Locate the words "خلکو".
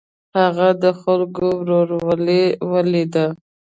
1.01-1.45